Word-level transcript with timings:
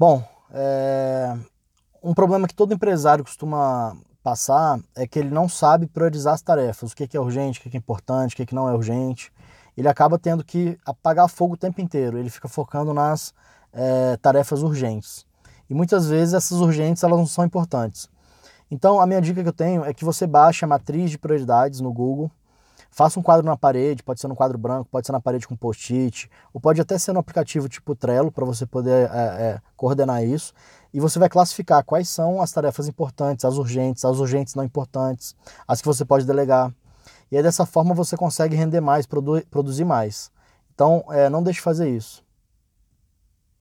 Bom, 0.00 0.24
é... 0.50 1.36
um 2.02 2.14
problema 2.14 2.48
que 2.48 2.54
todo 2.54 2.72
empresário 2.72 3.22
costuma 3.22 3.94
passar 4.22 4.80
é 4.96 5.06
que 5.06 5.18
ele 5.18 5.28
não 5.28 5.46
sabe 5.46 5.86
priorizar 5.86 6.32
as 6.32 6.40
tarefas, 6.40 6.92
o 6.92 6.96
que 6.96 7.14
é 7.14 7.20
urgente, 7.20 7.58
o 7.58 7.62
que 7.62 7.76
é 7.76 7.78
importante, 7.78 8.32
o 8.32 8.46
que 8.46 8.54
não 8.54 8.66
é 8.66 8.72
urgente. 8.72 9.30
Ele 9.76 9.86
acaba 9.88 10.18
tendo 10.18 10.42
que 10.42 10.78
apagar 10.86 11.28
fogo 11.28 11.52
o 11.52 11.56
tempo 11.58 11.82
inteiro, 11.82 12.16
ele 12.16 12.30
fica 12.30 12.48
focando 12.48 12.94
nas 12.94 13.34
é, 13.74 14.16
tarefas 14.16 14.62
urgentes. 14.62 15.26
E 15.68 15.74
muitas 15.74 16.08
vezes 16.08 16.32
essas 16.32 16.60
urgentes 16.60 17.04
elas 17.04 17.18
não 17.18 17.26
são 17.26 17.44
importantes. 17.44 18.08
Então 18.70 19.02
a 19.02 19.06
minha 19.06 19.20
dica 19.20 19.42
que 19.42 19.48
eu 19.50 19.52
tenho 19.52 19.84
é 19.84 19.92
que 19.92 20.02
você 20.02 20.26
baixe 20.26 20.64
a 20.64 20.68
matriz 20.68 21.10
de 21.10 21.18
prioridades 21.18 21.78
no 21.78 21.92
Google, 21.92 22.30
faça 22.90 23.18
um 23.18 23.22
quadro 23.22 23.46
na 23.46 23.56
parede, 23.56 24.02
pode 24.02 24.20
ser 24.20 24.28
no 24.28 24.34
quadro 24.34 24.58
branco, 24.58 24.88
pode 24.90 25.06
ser 25.06 25.12
na 25.12 25.20
parede 25.20 25.46
com 25.46 25.56
post-it, 25.56 26.30
ou 26.52 26.60
pode 26.60 26.80
até 26.80 26.98
ser 26.98 27.12
no 27.12 27.20
aplicativo 27.20 27.68
tipo 27.68 27.94
Trello 27.94 28.30
para 28.32 28.44
você 28.44 28.66
poder 28.66 29.10
é, 29.10 29.18
é, 29.18 29.60
coordenar 29.76 30.24
isso. 30.24 30.52
E 30.92 30.98
você 30.98 31.18
vai 31.18 31.28
classificar 31.28 31.84
quais 31.84 32.08
são 32.08 32.42
as 32.42 32.50
tarefas 32.50 32.88
importantes, 32.88 33.44
as 33.44 33.56
urgentes, 33.56 34.04
as 34.04 34.18
urgentes 34.18 34.54
não 34.54 34.64
importantes, 34.64 35.36
as 35.66 35.80
que 35.80 35.86
você 35.86 36.04
pode 36.04 36.26
delegar. 36.26 36.74
E 37.30 37.36
aí 37.36 37.42
dessa 37.42 37.64
forma 37.64 37.94
você 37.94 38.16
consegue 38.16 38.56
render 38.56 38.80
mais, 38.80 39.06
produ 39.06 39.40
produzir 39.50 39.84
mais. 39.84 40.30
Então 40.74 41.04
é, 41.10 41.30
não 41.30 41.42
deixe 41.42 41.58
de 41.58 41.62
fazer 41.62 41.88
isso. 41.88 42.24